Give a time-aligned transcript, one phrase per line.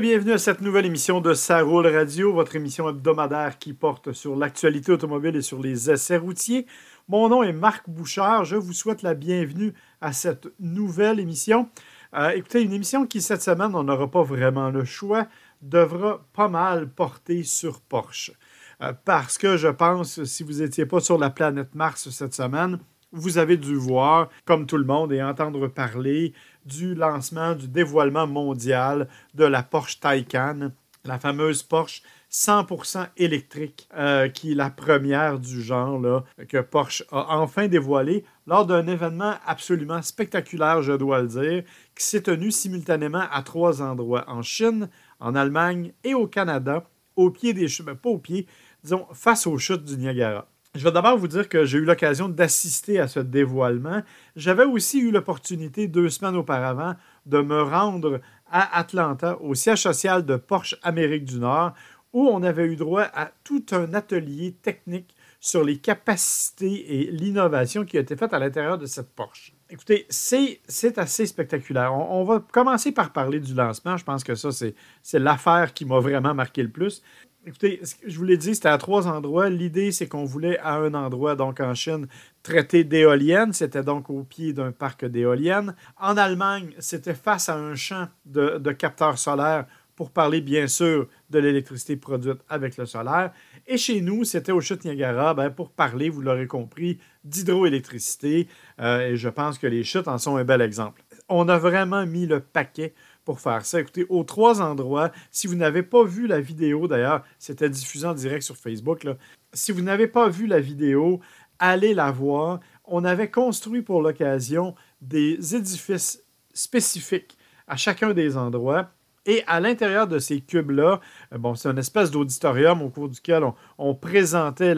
[0.00, 4.34] Bienvenue à cette nouvelle émission de Ça roule radio, votre émission hebdomadaire qui porte sur
[4.34, 6.66] l'actualité automobile et sur les essais routiers.
[7.06, 8.46] Mon nom est Marc Bouchard.
[8.46, 11.68] Je vous souhaite la bienvenue à cette nouvelle émission.
[12.14, 15.26] Euh, écoutez, une émission qui, cette semaine, on n'aura pas vraiment le choix,
[15.60, 18.32] devra pas mal porter sur Porsche.
[18.80, 22.78] Euh, parce que je pense, si vous n'étiez pas sur la planète Mars cette semaine,
[23.12, 26.32] vous avez dû voir, comme tout le monde, et entendre parler
[26.64, 30.70] du lancement, du dévoilement mondial de la Porsche Taycan,
[31.04, 37.02] la fameuse Porsche 100% électrique, euh, qui est la première du genre là, que Porsche
[37.10, 41.64] a enfin dévoilée lors d'un événement absolument spectaculaire, je dois le dire,
[41.96, 46.84] qui s'est tenu simultanément à trois endroits, en Chine, en Allemagne et au Canada,
[47.16, 48.46] au pied des chutes, ben, pas au pied,
[48.84, 50.46] disons, face aux chutes du Niagara.
[50.76, 54.02] Je vais d'abord vous dire que j'ai eu l'occasion d'assister à ce dévoilement.
[54.36, 56.94] J'avais aussi eu l'opportunité, deux semaines auparavant,
[57.26, 61.72] de me rendre à Atlanta, au siège social de Porsche Amérique du Nord,
[62.12, 67.84] où on avait eu droit à tout un atelier technique sur les capacités et l'innovation
[67.84, 69.52] qui a été faite à l'intérieur de cette Porsche.
[69.70, 71.94] Écoutez, c'est assez spectaculaire.
[71.94, 73.96] On, on, va commencer par parler du lancement.
[73.96, 77.02] Je pense que ça, c'est l'affaire qui m'a vraiment marqué le plus.
[77.46, 79.48] Écoutez, je vous l'ai dit, c'était à trois endroits.
[79.48, 82.06] L'idée, c'est qu'on voulait à un endroit, donc en Chine,
[82.42, 83.54] traiter d'éoliennes.
[83.54, 85.74] C'était donc au pied d'un parc d'éoliennes.
[85.98, 89.64] En Allemagne, c'était face à un champ de, capteurs solaires
[89.96, 93.32] pour parler bien sûr de l'électricité produite avec le solaire.
[93.66, 98.48] Et chez nous, c'était au chutes Niagara ben, pour parler, vous l'aurez compris, d'hydroélectricité.
[98.80, 101.02] Euh, et je pense que les chutes en sont un bel exemple.
[101.30, 102.92] On a vraiment mis le paquet
[103.30, 103.78] pour faire ça.
[103.78, 108.12] Écoutez, aux trois endroits, si vous n'avez pas vu la vidéo, d'ailleurs, c'était diffusé en
[108.12, 109.06] direct sur Facebook,
[109.52, 111.20] si vous n'avez pas vu la vidéo,
[111.60, 112.58] allez la voir.
[112.84, 118.90] On avait construit pour l'occasion des édifices spécifiques à chacun des endroits.
[119.26, 120.98] Et à l'intérieur de ces cubes-là,
[121.32, 123.44] euh, bon, c'est une espèce d'auditorium au cours duquel
[123.78, 124.74] on, présentait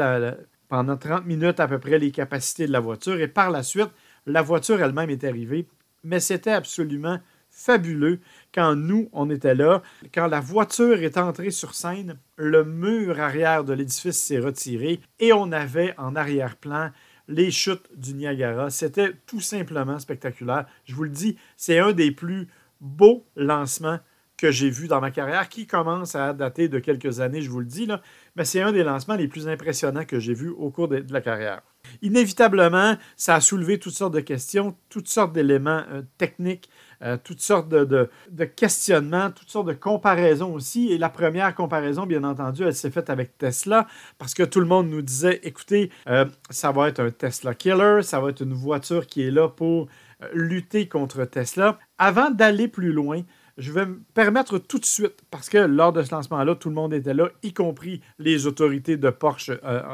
[0.68, 3.18] pendant 30 minutes à peu près les capacités de la voiture.
[3.18, 3.90] Et par la suite,
[4.26, 5.66] la voiture elle-même est arrivée.
[6.04, 7.18] Mais c'était absolument
[7.52, 8.18] fabuleux
[8.54, 9.82] quand nous, on était là.
[10.12, 15.32] Quand la voiture est entrée sur scène, le mur arrière de l'édifice s'est retiré et
[15.32, 16.90] on avait en arrière-plan
[17.28, 18.70] les chutes du Niagara.
[18.70, 20.66] C'était tout simplement spectaculaire.
[20.84, 22.48] Je vous le dis, c'est un des plus
[22.80, 23.98] beaux lancements
[24.42, 27.60] que j'ai vu dans ma carrière, qui commence à dater de quelques années, je vous
[27.60, 28.02] le dis, là,
[28.34, 31.20] mais c'est un des lancements les plus impressionnants que j'ai vu au cours de, la
[31.20, 31.62] carrière.
[32.02, 36.68] Inévitablement, ça a soulevé toutes sortes de questions, toutes sortes d'éléments euh, techniques,
[37.02, 38.08] euh, toutes sortes de,
[38.56, 40.92] questionnements, toutes sortes de comparaisons aussi.
[40.92, 43.86] Et la première comparaison, bien entendu, elle s'est faite avec Tesla
[44.18, 48.02] parce que tout le monde nous disait, écoutez, euh, ça va être un Tesla killer,
[48.02, 49.88] ça va être une voiture qui est là pour
[50.22, 51.78] euh, lutter contre Tesla.
[51.98, 53.22] Avant d'aller plus loin,
[53.58, 56.74] je vais me permettre tout de suite, parce que lors de ce lancement-là, tout le
[56.74, 59.50] monde était là, y compris les autorités de Porsche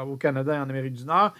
[0.07, 1.33] au Canada et en Amérique du Nord.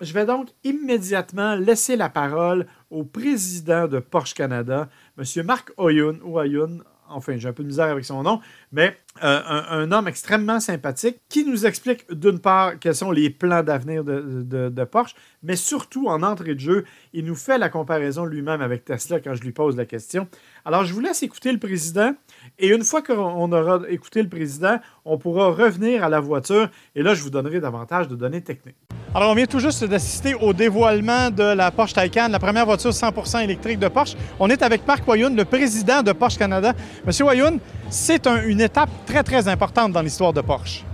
[0.00, 4.88] Je vais donc immédiatement laisser la parole au président de Porsche Canada,
[5.18, 5.44] M.
[5.44, 8.40] Marc Oyun, ou Oyun, enfin j'ai un peu de misère avec son nom,
[8.72, 9.40] mais euh,
[9.70, 14.84] un, homme extrêmement sympathique qui nous explique d'une part quels sont les plans d'avenir de,
[14.84, 19.20] Porsche, mais surtout en entrée de jeu, il nous fait la comparaison lui-même avec Tesla
[19.20, 20.28] quand je lui pose la question.
[20.64, 22.14] Alors je vous laisse écouter le président
[22.58, 27.02] et une fois qu'on aura écouté le président, on pourra revenir à la voiture et
[27.02, 28.76] là je vous donnerai davantage de données techniques.
[29.16, 32.90] Alors, on vient tout juste d'assister au dévoilement de la Porsche Taycan, la première voiture
[32.90, 34.14] 100% électrique de Porsche.
[34.38, 36.74] On est avec Marc Wayoun, le président de Porsche Canada.
[37.06, 37.58] Monsieur Wayoun,
[37.88, 40.84] c'est une étape très, très importante dans l'histoire de Porsche.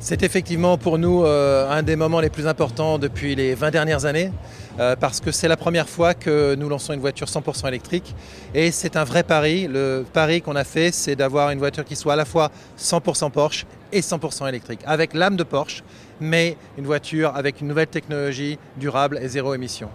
[0.00, 4.04] C'est effectivement pour nous euh, un des moments les plus importants depuis les 20 dernières
[4.04, 4.30] années.
[4.78, 8.14] Euh, parce que c'est la première fois que nous lançons une voiture 100% électrique
[8.54, 9.66] et c'est un vrai pari.
[9.66, 13.32] Le pari qu'on a fait, c'est d'avoir une voiture qui soit à la fois 100%
[13.32, 15.82] Porsche et 100% électrique, avec l'âme de Porsche,
[16.20, 19.88] mais une voiture avec une nouvelle technologie durable et zéro émission.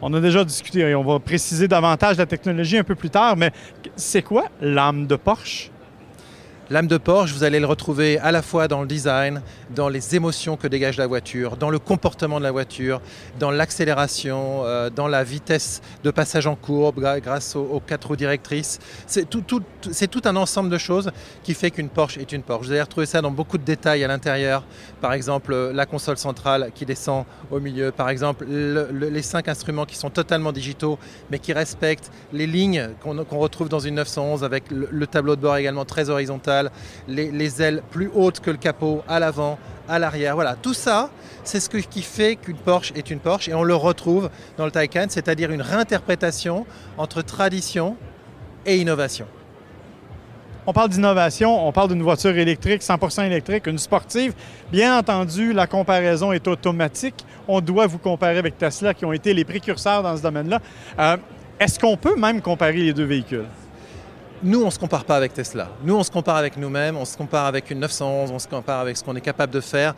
[0.00, 3.36] On a déjà discuté et on va préciser davantage la technologie un peu plus tard,
[3.36, 3.52] mais
[3.94, 5.70] c'est quoi l'âme de Porsche?
[6.70, 9.40] L'âme de Porsche, vous allez le retrouver à la fois dans le design,
[9.74, 13.00] dans les émotions que dégage la voiture, dans le comportement de la voiture,
[13.38, 18.80] dans l'accélération, euh, dans la vitesse de passage en courbe grâce aux, quatre roues directrices.
[19.06, 19.62] C'est tout, tout,
[20.26, 21.10] un ensemble de choses
[21.42, 22.66] qui fait qu'une Porsche est une Porsche.
[22.66, 24.62] Vous allez retrouver ça dans beaucoup de détails à l'intérieur.
[25.00, 27.92] Par exemple, la console centrale qui descend au milieu.
[27.92, 30.98] Par exemple, les cinq instruments qui sont totalement digitaux,
[31.30, 35.56] mais qui respectent les lignes qu'on retrouve dans une 911 avec le tableau de bord
[35.56, 36.57] également très horizontal
[37.08, 39.58] les, ailes plus hautes que le capot à l'avant,
[39.88, 40.34] à l'arrière.
[40.34, 41.10] Voilà, tout ça,
[41.44, 44.70] c'est ce qui fait qu'une Porsche est une Porsche et on le retrouve dans le
[44.70, 46.66] Taycan, c'est-à-dire une réinterprétation
[46.96, 47.96] entre tradition
[48.66, 49.26] et innovation.
[50.66, 54.34] On parle d'innovation, on parle d'une voiture électrique, 100% électrique, une sportive.
[54.70, 57.24] Bien entendu, la comparaison est automatique.
[57.48, 60.60] On doit vous comparer avec Tesla qui ont été les précurseurs dans ce domaine-là.
[60.98, 61.16] Euh,
[61.58, 63.46] est-ce qu'on peut même comparer les deux véhicules?
[64.42, 65.68] Nous, on ne se compare pas avec Tesla.
[65.82, 68.80] Nous, on se compare avec nous-mêmes, on se compare avec une 911, on se compare
[68.80, 69.94] avec ce qu'on est capable de faire.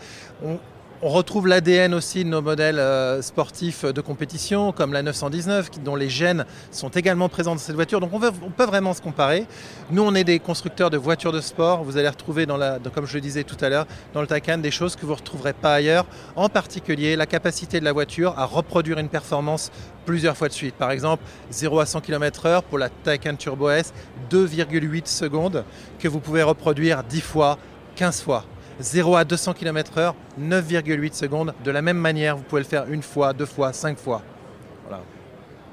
[1.09, 6.11] Retrouve l'ADN aussi de nos modèles euh, sportifs de compétition, comme la 919, dont les
[6.11, 8.01] gènes sont également présents dans cette voiture.
[8.01, 9.47] Donc on, peut vraiment se comparer.
[9.91, 11.85] Nous, on est des constructeurs de voitures de sport.
[11.85, 12.47] Vous allez retrouver,
[12.95, 15.17] comme je le disais tout à l'heure, dans le Taycan, des choses que vous ne
[15.17, 16.05] retrouverez pas ailleurs.
[16.37, 19.71] En particulier, la capacité de la voiture à reproduire une performance
[20.05, 20.75] plusieurs fois de suite.
[20.75, 23.95] Par exemple, 0 à 100 km/h pour la Taycan Turbo S,
[24.31, 25.65] 2,8 secondes,
[25.99, 27.59] que vous pouvez reproduire 10 fois,
[27.97, 28.45] 15 fois.
[28.81, 31.55] 0 à 200 km/h, 9,8 secondes.
[31.65, 34.23] De la même manière, vous pouvez le faire une fois, deux fois, cinq fois.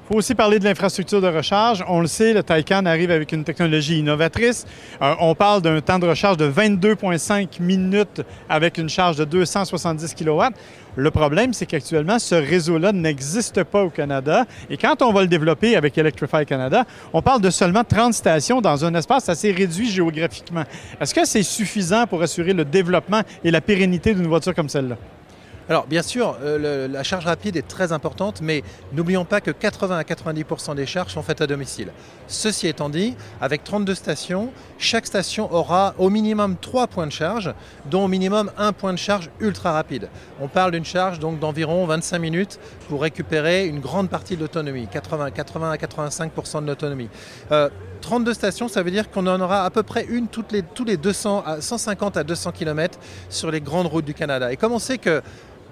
[0.08, 1.84] Faut aussi parler de l'infrastructure de recharge.
[1.86, 4.64] On le sait, le Taycan arrive avec une technologie innovatrice.
[5.02, 10.14] Euh, on parle d'un temps de recharge de 22,5 minutes avec une charge de 270
[10.14, 10.44] kW.
[10.96, 14.46] Le problème, c'est qu'actuellement, ce réseau-là n'existe pas au Canada.
[14.70, 18.62] Et quand on va le développer avec Electrify Canada, on parle de seulement 30 stations
[18.62, 20.64] dans un espace assez réduit géographiquement.
[20.98, 24.96] Est-ce que c'est suffisant pour assurer le développement et la pérennité d'une voiture comme celle-là?
[25.70, 28.62] Alors bien sûr, euh, la charge rapide est très importante, mais
[28.94, 31.92] n'oublions pas que 80 à 90% des charges sont faites à domicile.
[32.26, 37.52] Ceci étant dit, avec 32 stations, chaque station aura au minimum 3 points de charge,
[37.84, 40.08] dont au minimum un point de charge ultra rapide.
[40.40, 44.88] On parle d'une charge donc d'environ 25 minutes pour récupérer une grande partie de l'autonomie,
[44.90, 47.10] 80, 80 à 85% de l'autonomie.
[48.00, 50.62] 32 euh, stations, ça veut dire qu'on en aura à peu près une toutes les,
[50.62, 52.98] tous les 200 à 150 à 200 km
[53.28, 54.50] sur les grandes routes du Canada.
[54.50, 55.20] Et comme on sait que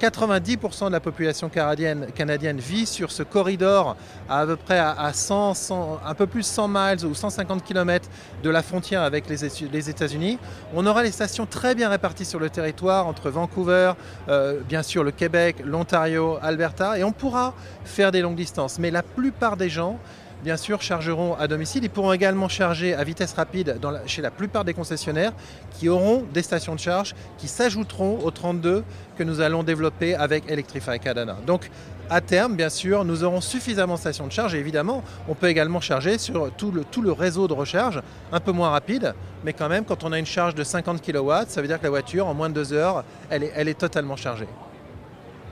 [0.00, 3.96] 90% de la population canadienne, vit sur ce corridor
[4.28, 8.08] à, peu près à, 100, un peu plus 100 miles ou 150 km
[8.43, 10.38] de la frontière avec les, États-Unis.
[10.75, 13.93] On aura les stations très bien réparties sur le territoire entre Vancouver,
[14.28, 17.54] euh, bien sûr le Québec, l'Ontario, Alberta, et on pourra
[17.84, 18.78] faire des longues distances.
[18.78, 19.99] Mais la plupart des gens
[20.42, 21.84] bien sûr, chargeront à domicile.
[21.84, 25.32] Ils pourront également charger à vitesse rapide chez la plupart des concessionnaires
[25.72, 28.84] qui auront des stations de charge qui s'ajouteront aux 32
[29.16, 31.36] que nous allons développer avec Electrify Canada.
[31.46, 31.70] Donc,
[32.08, 35.48] à terme, bien sûr, nous aurons suffisamment de stations de charge et évidemment, on peut
[35.48, 38.00] également charger sur tout le, réseau de recharge,
[38.32, 41.32] un peu moins rapide, mais quand même, quand on a une charge de 50 kW,
[41.48, 44.46] ça veut dire que la voiture, en moins de deux heures, elle est totalement chargée.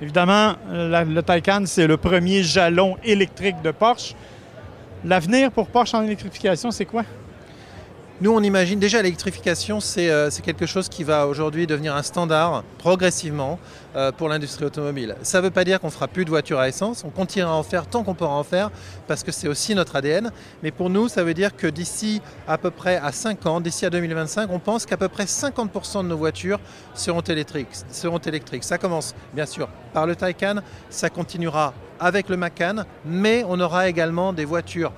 [0.00, 4.14] Évidemment, le Taycan, c'est le premier jalon électrique de Porsche.
[5.04, 7.04] L'avenir pour Porsche en électrification, c'est quoi?
[8.22, 12.62] Nous, on imagine déjà l'électrification, euh, c'est quelque chose qui va aujourd'hui devenir un standard
[12.78, 13.58] progressivement
[13.96, 15.16] euh, pour l'industrie automobile.
[15.20, 17.56] Ça ne veut pas dire qu'on fera plus de voitures à essence, on continuera à
[17.56, 18.70] en faire tant qu'on pourra en faire
[19.06, 20.30] parce que c'est aussi notre ADN.
[20.62, 23.84] Mais pour nous, ça veut dire que d'ici à peu près à 5 ans, d'ici
[23.84, 26.60] à 2025, on pense qu'à peu près 50% de nos voitures
[26.94, 28.64] seront électriques, seront électriques.
[28.64, 33.88] Ça commence bien sûr par le Taycan, ça continuera avec le Macan, mais on aura
[33.88, 34.92] également des voitures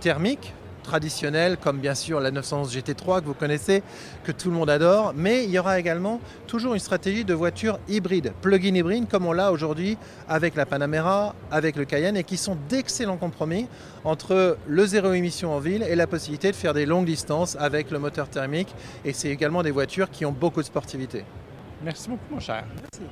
[0.00, 0.54] thermiques
[0.88, 3.82] traditionnelles, comme bien sûr la 911 GT3 que vous connaissez,
[4.24, 7.78] que tout le monde adore, mais il y aura également toujours une stratégie de voitures
[7.88, 12.38] hybrides, plug-in hybrides, comme on l'a aujourd'hui avec la Panamera, avec le Cayenne, et qui
[12.38, 13.68] sont d'excellents compromis
[14.04, 17.90] entre le zéro émission en ville et la possibilité de faire des longues distances avec
[17.90, 18.74] le moteur thermique.
[19.04, 21.24] Et c'est également des voitures qui ont beaucoup de sportivité.
[21.84, 22.64] Merci beaucoup, mon cher.
[22.80, 23.02] Merci.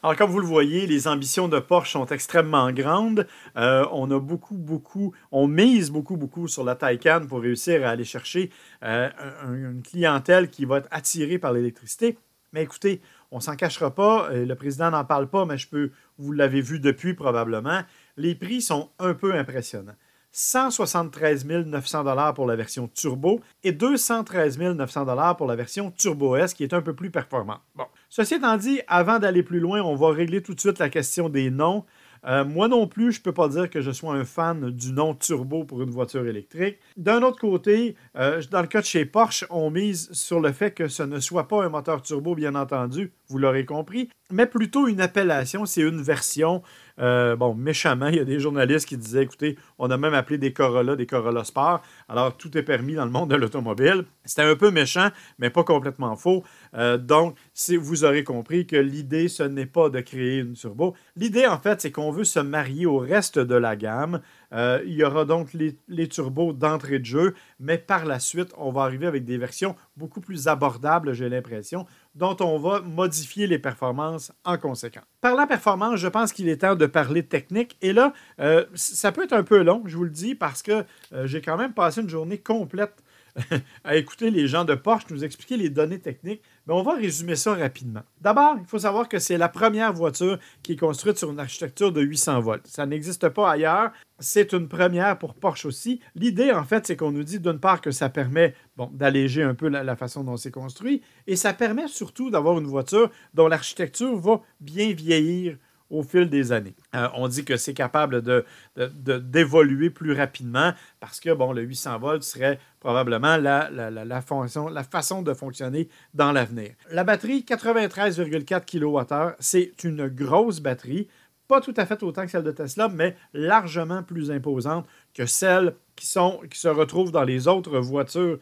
[0.00, 3.26] Alors, comme vous le voyez, les ambitions de Porsche sont extrêmement grandes.
[3.56, 7.90] Euh, on a beaucoup, beaucoup, on mise beaucoup, beaucoup sur la Taycan pour réussir à
[7.90, 8.50] aller chercher
[8.84, 9.08] euh,
[9.44, 12.16] une clientèle qui va être attirée par l'électricité.
[12.52, 13.02] Mais écoutez,
[13.32, 16.60] on s'en cachera pas, euh, le président n'en parle pas, mais je peux, vous l'avez
[16.60, 17.82] vu depuis probablement,
[18.16, 19.96] les prix sont un peu impressionnants.
[20.30, 26.62] 173 900 pour la version turbo et 213 900 pour la version turbo S qui
[26.62, 27.62] est un peu plus performante.
[27.74, 30.88] Bon, ceci étant dit, avant d'aller plus loin, on va régler tout de suite la
[30.88, 31.84] question des noms.
[32.26, 34.92] Euh, moi non plus, je ne peux pas dire que je sois un fan du
[34.92, 36.78] nom turbo pour une voiture électrique.
[36.96, 40.72] D'un autre côté, euh, dans le cas de chez Porsche, on mise sur le fait
[40.72, 44.88] que ce ne soit pas un moteur turbo, bien entendu, vous l'aurez compris, mais plutôt
[44.88, 46.62] une appellation, c'est une version.
[47.00, 50.38] Euh, bon, méchamment, il y a des journalistes qui disaient, écoutez, on a même appelé
[50.38, 51.82] des Corolla des Corolla Sport.
[52.08, 54.04] Alors, tout est permis dans le monde de l'automobile.
[54.24, 56.44] C'était un peu méchant, mais pas complètement faux.
[56.74, 57.36] Euh, donc,
[57.80, 60.94] vous aurez compris que l'idée, ce n'est pas de créer une turbo.
[61.16, 64.20] L'idée, en fait, c'est qu'on veut se marier au reste de la gamme.
[64.52, 68.72] Euh, il y aura donc les, turbos d'entrée de jeu, mais par la suite, on
[68.72, 71.86] va arriver avec des versions beaucoup plus abordables, j'ai l'impression,
[72.18, 75.04] dont on va modifier les performances en conséquence.
[75.20, 77.76] Par la performance, je pense qu'il est temps de parler technique.
[77.80, 80.84] Et là, euh, ça peut être un peu long, je vous le dis, parce que
[81.24, 83.02] j'ai quand même passé une journée complète
[83.84, 87.36] à écouter les gens de Porsche nous expliquer les données techniques, mais on va résumer
[87.36, 88.02] ça rapidement.
[88.20, 91.92] D'abord, il faut savoir que c'est la première voiture qui est construite sur une architecture
[91.92, 92.66] de 800 volts.
[92.66, 93.92] Ça n'existe pas ailleurs.
[94.18, 96.00] C'est une première pour Porsche aussi.
[96.14, 98.54] L'idée, en fait, c'est qu'on nous dit d'une part que ça permet
[98.92, 103.10] d'alléger un peu la façon dont c'est construit, et ça permet surtout d'avoir une voiture
[103.34, 105.56] dont l'architecture va bien vieillir
[105.90, 106.74] au fil des années.
[106.94, 108.44] Euh, on dit que c'est capable de,
[108.76, 115.88] d'évoluer plus rapidement parce que bon, le 800 volts serait probablement la, façon de fonctionner
[116.14, 116.72] dans l'avenir.
[116.90, 121.08] La batterie, 93,4 kWh, c'est une grosse batterie,
[121.48, 125.74] pas tout à fait autant que celle de Tesla, mais largement plus imposante que celle
[125.96, 128.38] qui, qui se retrouvent dans les autres voitures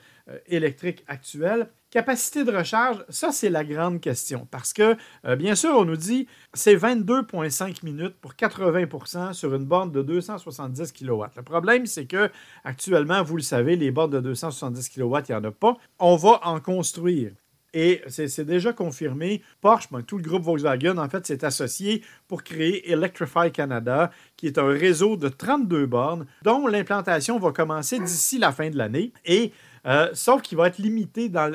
[0.46, 1.68] électriques actuelles.
[1.90, 4.46] Capacité de recharge, ça c'est la grande question.
[4.50, 9.64] Parce que, euh, bien sûr, on nous dit c'est 22,5 minutes pour 80% sur une
[9.64, 11.24] borne de 270 kW.
[11.36, 12.28] Le problème, c'est que
[12.64, 15.76] actuellement, vous le savez, les bornes de 270 kW, il n'y en a pas.
[15.98, 17.32] On va en construire.
[17.72, 19.42] Et c'est déjà confirmé.
[19.60, 24.46] Porsche, ben, tout le groupe Volkswagen, en fait, s'est associé pour créer Electrify Canada, qui
[24.46, 29.12] est un réseau de 32 bornes dont l'implantation va commencer d'ici la fin de l'année.
[29.26, 29.52] Et
[29.86, 31.46] euh, sauf qu'il va être limité dans,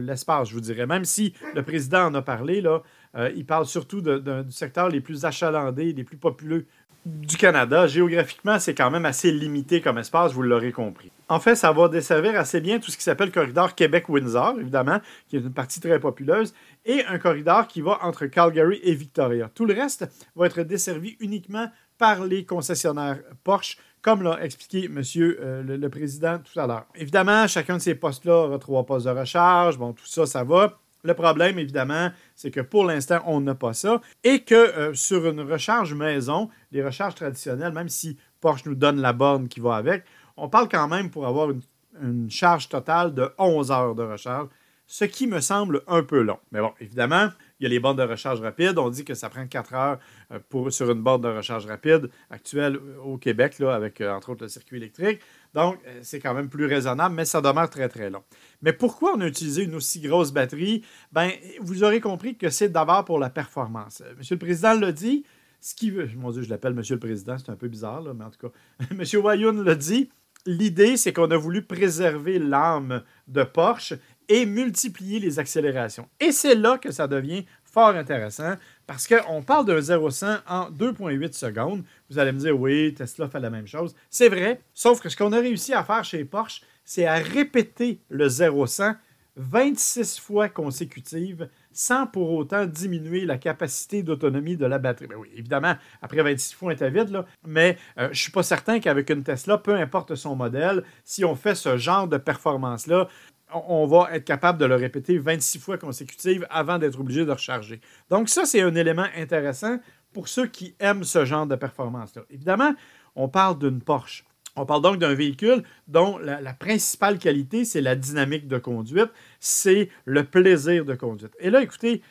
[0.00, 0.86] l'espace, je vous dirais.
[0.86, 2.82] Même si le président en a parlé, là,
[3.16, 6.66] euh, il parle surtout du secteur les plus achalandés, les plus populeux
[7.06, 7.86] du Canada.
[7.86, 11.10] Géographiquement, c'est quand même assez limité comme espace, vous l'aurez compris.
[11.28, 15.00] En fait, ça va desservir assez bien tout ce qui s'appelle le corridor Québec-Windsor, évidemment,
[15.28, 16.52] qui est une partie très populeuse,
[16.84, 19.50] et un corridor qui va entre Calgary et Victoria.
[19.54, 25.36] Tout le reste va être desservi uniquement par les concessionnaires Porsche comme l'a expliqué Monsieur
[25.40, 26.86] euh, le, président tout à l'heure.
[26.94, 29.78] Évidemment, chacun de ces postes-là aura trois postes de recharge.
[29.78, 30.78] Bon, tout ça, ça va.
[31.02, 35.26] Le problème, évidemment, c'est que pour l'instant, on n'a pas ça et que euh, sur
[35.26, 39.74] une recharge maison, les recharges traditionnelles, même si Porsche nous donne la borne qui va
[39.74, 40.04] avec,
[40.36, 41.62] on parle quand même pour avoir une,
[42.00, 44.46] une charge totale de 11 heures de recharge,
[44.86, 46.38] ce qui me semble un peu long.
[46.52, 48.78] Mais bon, évidemment, il y a les bornes de recharge rapide.
[48.78, 49.98] On dit que ça prend 4 heures
[50.32, 54.12] euh, pour, sur une borne de recharge rapide actuelle euh, au Québec, là, avec euh,
[54.12, 55.20] entre autres le circuit électrique.
[55.54, 58.22] Donc, c'est quand même plus raisonnable, mais ça demeure très, très long.
[58.60, 60.84] Mais pourquoi on a utilisé une aussi grosse batterie?
[61.12, 64.02] Ben, vous aurez compris que c'est d'abord pour la performance.
[64.18, 65.24] Monsieur le Président l'a dit,
[65.60, 66.10] ce qui veut.
[66.16, 68.48] Mon Dieu, je l'appelle Monsieur le Président, c'est un peu bizarre, là, mais en tout
[68.48, 70.10] cas, Monsieur Wayoun l'a dit.
[70.48, 73.94] L'idée, c'est qu'on a voulu préserver l'âme de Porsche
[74.28, 76.08] et multiplier les accélérations.
[76.20, 78.54] Et c'est là que ça devient fort intéressant
[78.86, 81.84] parce qu'on parle d'un 0-100 en 2,8 secondes.
[82.10, 83.94] Vous allez me dire, oui, Tesla fait la même chose.
[84.10, 88.00] C'est vrai, sauf que ce qu'on a réussi à faire chez Porsche, c'est à répéter
[88.08, 88.96] le 0-100
[89.36, 95.06] 26 fois consécutives sans pour autant diminuer la capacité d'autonomie de la batterie.
[95.06, 98.42] Ben oui, évidemment, après 26 fois, était vide, là, mais euh, je ne suis pas
[98.42, 103.08] certain qu'avec une Tesla, peu importe son modèle, si on fait ce genre de performance-là,
[103.52, 107.80] on va être capable de le répéter 26 fois consécutives avant d'être obligé de recharger.
[108.10, 109.78] Donc ça, c'est un élément intéressant
[110.12, 112.22] pour ceux qui aiment ce genre de performance-là.
[112.30, 112.74] Évidemment,
[113.14, 114.24] on parle d'une Porsche.
[114.56, 119.90] On parle donc d'un véhicule dont la, principale qualité, c'est la dynamique de conduite, c'est
[120.06, 121.32] le plaisir de conduite.
[121.38, 122.02] Et là, écoutez,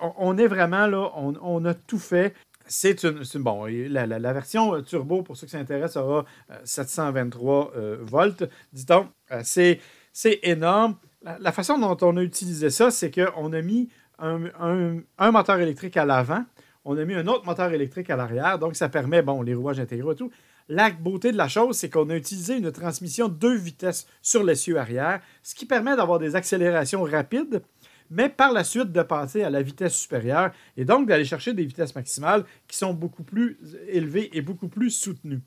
[0.00, 2.34] on, est vraiment là, on, a tout fait.
[2.66, 6.24] C'est une, bon, la, version turbo, pour ceux qui s'intéressent, aura
[6.64, 8.44] 723 euh, euh, volts.
[8.72, 9.78] Dit-on, euh, c'est
[10.12, 10.96] c'est énorme.
[11.22, 13.88] La, façon dont on a utilisé ça, c'est qu'on a mis
[14.18, 16.44] un, moteur électrique à l'avant,
[16.84, 19.80] on a mis un autre moteur électrique à l'arrière, donc ça permet, bon, les rouages
[19.80, 20.30] intégraux et tout.
[20.68, 24.78] La beauté de la chose, c'est qu'on a utilisé une transmission deux vitesses sur l'essieu
[24.78, 27.62] arrière, ce qui permet d'avoir des accélérations rapides,
[28.10, 31.64] mais par la suite de passer à la vitesse supérieure et donc d'aller chercher des
[31.64, 35.40] vitesses maximales qui sont beaucoup plus élevées et beaucoup plus soutenues.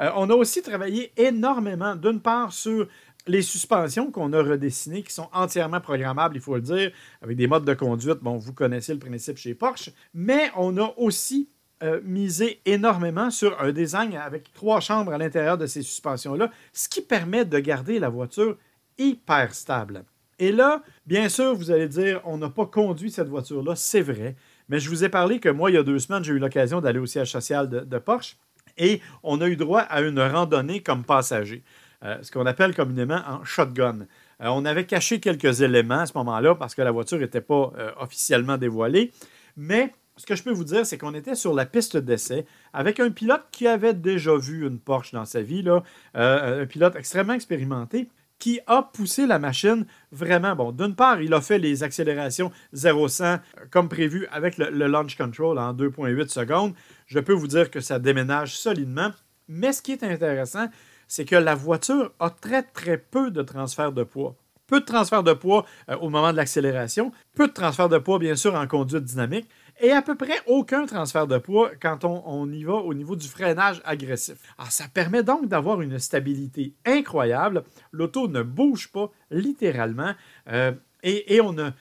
[0.00, 2.88] Euh, on a aussi travaillé énormément, d'une part, sur
[3.28, 6.90] les suspensions qu'on a redessinées, qui sont entièrement programmables, il faut le dire,
[7.22, 10.92] avec des modes de conduite, bon, vous connaissez le principe chez Porsche, mais on a
[10.96, 11.48] aussi
[11.82, 16.88] euh, misé énormément sur un design avec trois chambres à l'intérieur de ces suspensions-là, ce
[16.88, 18.56] qui permet de garder la voiture
[18.96, 20.04] hyper stable.
[20.40, 24.36] Et là, bien sûr, vous allez dire, on n'a pas conduit cette voiture-là, c'est vrai,
[24.68, 26.80] mais je vous ai parlé que moi, il y a deux semaines, j'ai eu l'occasion
[26.80, 28.36] d'aller au siège social de Porsche
[28.78, 31.62] et on a eu droit à une randonnée comme passager.
[32.04, 34.06] Euh, ce qu'on appelle communément en shotgun.
[34.40, 37.72] Euh, on avait caché quelques éléments à ce moment-là parce que la voiture n'était pas
[37.76, 39.10] euh, officiellement dévoilée,
[39.56, 43.00] mais ce que je peux vous dire, c'est qu'on était sur la piste d'essai avec
[43.00, 45.82] un pilote qui avait déjà vu une Porsche dans sa vie, là,
[46.14, 48.08] un pilote extrêmement expérimenté
[48.40, 50.56] qui a poussé la machine vraiment.
[50.56, 53.40] Bon, d'une part, il a fait les accélérations 0-100
[53.70, 56.74] comme prévu avec le, le launch control en 2,8 secondes.
[57.06, 59.10] Je peux vous dire que ça déménage solidement.
[59.48, 60.68] Mais ce qui est intéressant,
[61.08, 64.36] c'est que la voiture a très, très peu de transfert de poids.
[64.66, 68.18] Peu de transfert de poids euh, au moment de l'accélération, peu de transfert de poids,
[68.18, 69.48] bien sûr, en conduite dynamique,
[69.80, 73.28] et à peu près aucun transfert de poids quand on, y va au niveau du
[73.28, 74.36] freinage agressif.
[74.58, 77.64] Alors, ça permet donc d'avoir une stabilité incroyable.
[77.92, 80.12] L'auto ne bouge pas littéralement
[80.48, 80.72] euh,
[81.02, 81.72] et, on a.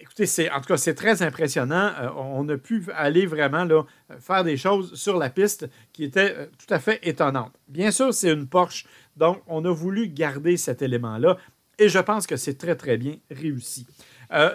[0.00, 1.92] Écoutez, c'est, en tout cas, c'est très impressionnant.
[2.00, 3.84] Euh, on a pu aller vraiment là,
[4.20, 7.52] faire des choses sur la piste qui étaient euh, tout à fait étonnantes.
[7.68, 11.38] Bien sûr, c'est une Porsche, donc on a voulu garder cet élément-là
[11.78, 13.86] et je pense que c'est très, très bien réussi.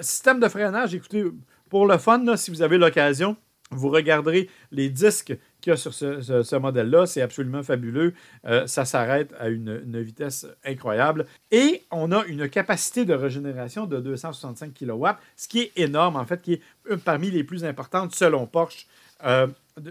[0.01, 1.23] système de freinage, écoutez,
[1.69, 3.35] pour le fun, si vous avez l'occasion,
[3.71, 7.05] vous regarderez les disques qu'il y a sur ce, modèle-là.
[7.05, 8.13] C'est absolument fabuleux.
[8.45, 11.25] Euh, ça s'arrête à une, vitesse incroyable.
[11.51, 16.25] Et on a une capacité de régénération de 265 kW, ce qui est énorme, en
[16.25, 18.87] fait, qui est parmi les plus importantes selon Porsche.
[19.25, 19.47] Euh,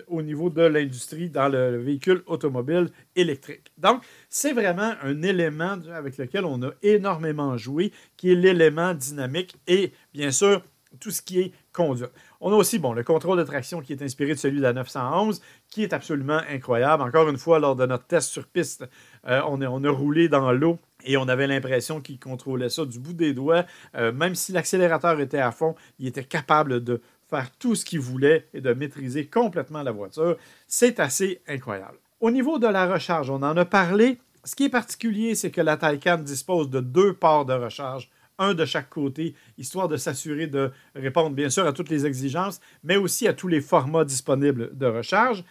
[0.06, 3.72] au niveau de l'industrie dans le véhicule automobile électrique.
[3.78, 9.56] Donc, c'est vraiment un élément avec lequel on a énormément joué, qui est l'élément dynamique
[9.66, 10.62] et bien sûr
[11.00, 12.10] tout ce qui est conduite.
[12.44, 14.72] On a aussi bon, le contrôle de traction qui est inspiré de celui de la
[14.72, 17.04] 911, qui est absolument incroyable.
[17.04, 18.84] Encore une fois, lors de notre test sur piste,
[19.28, 23.12] euh, on, a roulé dans l'eau et on avait l'impression qu'il contrôlait ça du bout
[23.12, 23.64] des doigts.
[23.94, 28.00] Euh, même si l'accélérateur était à fond, il était capable de faire tout ce qu'il
[28.00, 30.36] voulait et de maîtriser complètement la voiture.
[30.66, 31.98] C'est assez incroyable.
[32.18, 34.18] Au niveau de la recharge, on en a parlé.
[34.42, 38.54] Ce qui est particulier, c'est que la Taycan dispose de deux ports de recharge un
[38.54, 42.96] de chaque côté, histoire de s'assurer de répondre bien sûr à toutes les exigences, mais
[42.96, 45.44] aussi à tous les formats disponibles de recharge.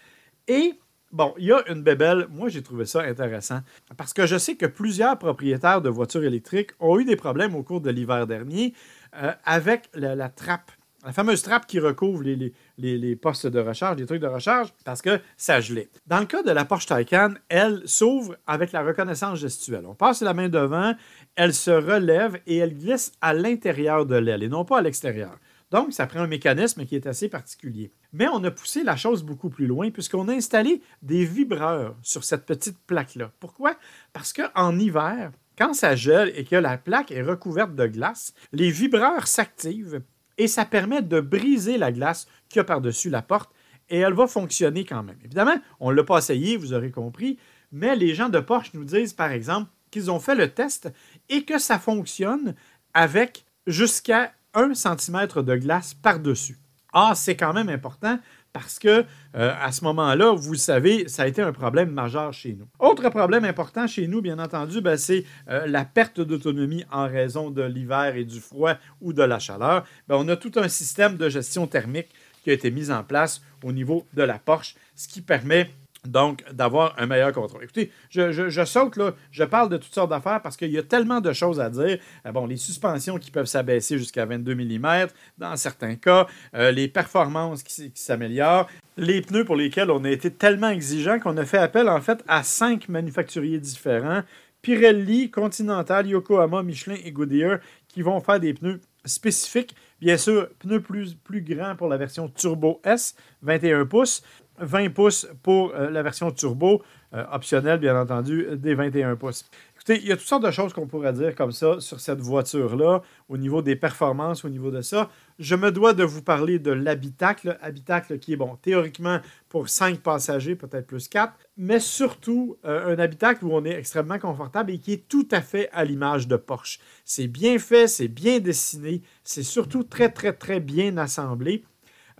[0.47, 0.73] Et
[1.11, 3.59] Bon, il y a une bébelle, moi j'ai trouvé ça intéressant,
[3.97, 7.63] parce que je sais que plusieurs propriétaires de voitures électriques ont eu des problèmes au
[7.63, 8.73] cours de l'hiver dernier
[9.17, 10.71] euh, avec la, trappe
[11.03, 15.19] la fameuse trappe qui recouvre les, postes de recharge, les trucs de recharge, parce que
[15.35, 15.89] ça gelait.
[16.05, 19.85] Dans le cas de la Porsche Taycan, elle s'ouvre avec la reconnaissance gestuelle.
[19.87, 20.93] On passe la main devant,
[21.35, 25.39] elle se relève et elle glisse à l'intérieur de l'aile et non pas à l'extérieur.
[25.71, 27.93] Donc, ça prend un mécanisme qui est assez particulier.
[28.11, 32.25] Mais on a poussé la chose beaucoup plus loin puisqu'on a installé des vibreurs sur
[32.25, 33.31] cette petite plaque-là.
[33.39, 33.77] Pourquoi?
[34.11, 38.69] Parce qu'en hiver, quand ça gèle et que la plaque est recouverte de glace, les
[38.69, 40.01] vibreurs s'activent
[40.41, 43.51] et ça permet de briser la glace qu'il y a par-dessus la porte
[43.89, 45.19] et elle va fonctionner quand même.
[45.23, 47.37] Évidemment, on ne l'a pas essayé, vous aurez compris,
[47.71, 50.91] mais les gens de Porsche nous disent, par exemple, qu'ils ont fait le test
[51.29, 52.55] et que ça fonctionne
[52.95, 56.57] avec jusqu'à 1 cm de glace par-dessus.
[56.91, 58.17] Ah, c'est quand même important
[58.53, 62.53] parce que euh, à ce moment-là, vous savez, ça a été un problème majeur chez
[62.53, 62.67] nous.
[62.79, 67.49] Autre problème important chez nous, bien entendu, ben, c'est euh, la perte d'autonomie en raison
[67.49, 69.85] de l'hiver et du froid ou de la chaleur.
[70.07, 72.09] Ben, on a tout un système de gestion thermique
[72.43, 75.69] qui a été mis en place au niveau de la Porsche, ce qui permet
[76.07, 77.63] donc, d'avoir un meilleur contrôle.
[77.63, 81.21] Écoutez, je, saute là, je parle de toutes sortes d'affaires parce qu'il y a tellement
[81.21, 81.99] de choses à dire.
[82.25, 87.61] Euh, les suspensions qui peuvent s'abaisser jusqu'à 22 mm dans certains cas, euh, les performances
[87.61, 91.87] qui, s'améliorent, les pneus pour lesquels on a été tellement exigeant qu'on a fait appel
[91.87, 94.23] en fait à cinq manufacturiers différents
[94.61, 99.75] Pirelli, Continental, Yokohama, Michelin et Goodyear qui vont faire des pneus spécifiques.
[99.99, 104.23] Bien sûr, pneus plus, plus grands pour la version Turbo S, 21 pouces,
[104.61, 106.81] 20 pouces pour euh, la version turbo,
[107.13, 109.45] euh, optionnelle bien entendu, des 21 pouces.
[109.75, 112.21] Écoutez, il y a toutes sortes de choses qu'on pourrait dire comme ça sur cette
[112.21, 115.09] voiture-là, au niveau des performances, au niveau de ça.
[115.39, 119.19] Je me dois de vous parler de l'habitacle, habitacle qui est bon, théoriquement
[119.49, 124.19] pour 5 passagers, peut-être plus 4, mais surtout euh, un habitacle où on est extrêmement
[124.19, 126.79] confortable et qui est tout à fait à l'image de Porsche.
[127.03, 131.63] C'est bien fait, c'est bien dessiné, c'est surtout très, très, très bien assemblé.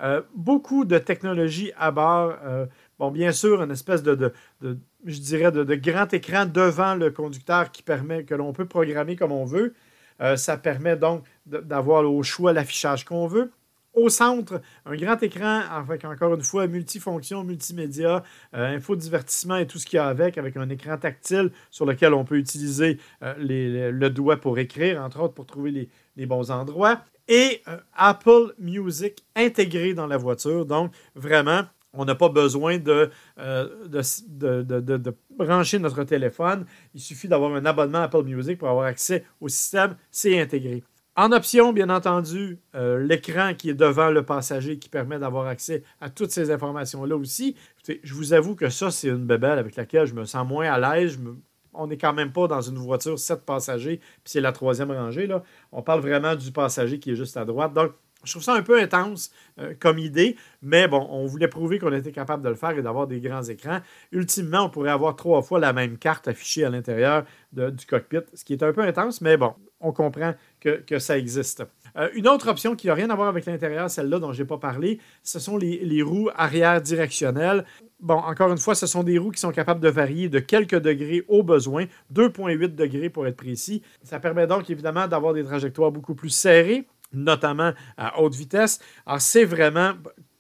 [0.02, 2.34] Euh, beaucoup de technologies à bord.
[2.44, 2.66] Euh,
[2.98, 7.84] bon, bien sûr, une espèce de, je dirais, de, grand écran devant le conducteur qui
[7.84, 9.74] permet que l'on peut programmer comme on veut.
[10.22, 13.52] Euh, ça permet donc d'avoir au choix l'affichage qu'on veut.
[13.94, 19.86] Au centre, un grand écran avec encore une fois multifonction, multimédia, infodivertissement et tout ce
[19.86, 24.38] qu'il y a avec, avec un écran tactile sur lequel on peut utiliser le doigt
[24.38, 27.02] pour écrire, entre autres pour trouver les bons endroits
[27.32, 30.66] et euh, Apple Music intégré dans la voiture.
[30.66, 31.62] Donc, vraiment,
[31.94, 36.66] on n'a pas besoin de, euh, de, brancher notre téléphone.
[36.94, 39.96] Il suffit d'avoir un abonnement Apple Music pour avoir accès au système.
[40.12, 40.84] C'est intégré.
[41.16, 45.84] En option, bien entendu, euh, l'écran qui est devant le passager qui permet d'avoir accès
[46.02, 47.56] à toutes ces informations-là aussi.
[48.04, 50.80] Je vous avoue que ça, c'est une bébelle avec laquelle je me sens moins à
[50.80, 51.14] l'aise.
[51.14, 51.38] Je me,
[51.74, 55.28] on n'est quand même pas dans une voiture 7 passagers, puis c'est la troisième rangée.
[55.28, 55.44] Là.
[55.72, 57.74] On parle vraiment du passager qui est juste à droite.
[57.74, 57.92] Donc,
[58.24, 61.92] Je trouve ça un peu intense euh, comme idée, mais bon, on voulait prouver qu'on
[61.92, 63.80] était capable de le faire et d'avoir des grands écrans.
[64.12, 68.46] Ultimement, on pourrait avoir trois fois la même carte affichée à l'intérieur du cockpit, ce
[68.46, 71.64] qui est un peu intense, mais bon, on comprend que, ça existe.
[71.98, 74.48] Euh, une autre option qui n'a rien à voir avec l'intérieur, celle-là dont je n'ai
[74.48, 77.66] pas parlé, ce sont les, roues arrière directionnelles.
[78.00, 80.80] Bon, encore une fois, ce sont des roues qui sont capables de varier de quelques
[80.80, 83.82] degrés au besoin, 2,8 degrés pour être précis.
[84.04, 88.80] Ça permet donc évidemment d'avoir des trajectoires beaucoup plus serrées notamment à haute vitesse.
[89.06, 89.94] Alors, c'est vraiment,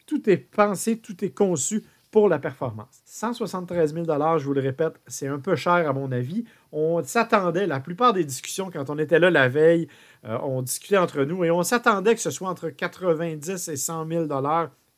[0.05, 3.01] tout est pensé, tout est conçu pour la performance.
[3.05, 4.05] 173 000
[4.37, 6.43] je vous le répète, c'est un peu cher à mon avis.
[6.73, 9.87] On s'attendait, la plupart des discussions, quand on était là la veille,
[10.25, 14.07] euh, on discutait entre nous et on s'attendait que ce soit entre 90 et 100
[14.07, 14.27] 000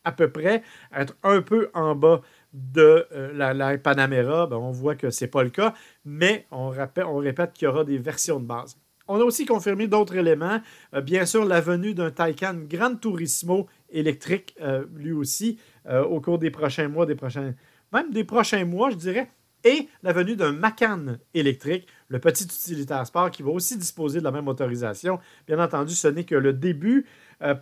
[0.06, 4.48] à peu près, être un peu en bas de euh, la, Panamera.
[4.48, 7.70] Ben, on voit que ce n'est pas le cas, mais on, on répète qu'il y
[7.70, 8.78] aura des versions de base.
[9.08, 10.62] On a aussi confirmé d'autres éléments.
[10.94, 14.58] Euh, bien sûr, la venue d'un Taycan Gran Turismo électrique,
[14.96, 17.54] lui aussi, au cours des prochains mois, des prochains,
[17.92, 19.30] même des prochains mois, je dirais.
[19.64, 24.24] Et la venue d'un Macan électrique, le petit utilitaire sport qui va aussi disposer de
[24.24, 25.20] la même motorisation.
[25.48, 27.06] Bien entendu, ce n'est que le début